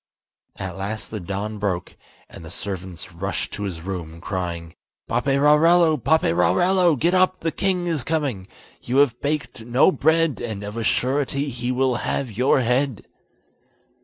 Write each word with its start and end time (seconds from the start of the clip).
At 0.55 0.77
last 0.77 1.11
the 1.11 1.19
dawn 1.19 1.59
broke, 1.59 1.95
and 2.27 2.43
the 2.43 2.49
servants 2.49 3.13
rushed 3.13 3.53
to 3.53 3.61
his 3.65 3.81
room, 3.81 4.19
crying: 4.19 4.73
"Paperarello! 5.07 5.95
Paperarello! 5.97 6.95
get 6.95 7.13
up, 7.13 7.41
the 7.41 7.51
king 7.51 7.85
is 7.85 8.03
coming. 8.03 8.47
You 8.81 8.97
have 8.97 9.21
baked 9.21 9.63
no 9.63 9.91
bread, 9.91 10.39
and 10.41 10.63
of 10.63 10.75
a 10.75 10.83
surety 10.83 11.49
he 11.49 11.71
will 11.71 11.97
have 11.97 12.31
your 12.31 12.61
head." 12.61 13.05